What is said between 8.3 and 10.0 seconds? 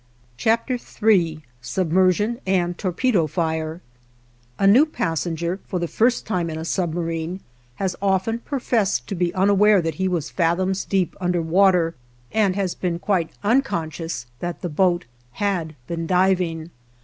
professed to be unaware that